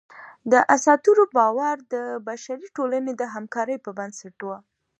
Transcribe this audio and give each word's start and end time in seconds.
د 0.51 0.53
اسطورو 0.75 1.23
باور 1.37 1.75
د 1.93 1.95
بشري 2.27 2.67
ټولنې 2.77 3.13
د 3.15 3.23
همکارۍ 3.33 3.77
بنسټ 3.97 4.37
و. 4.43 4.47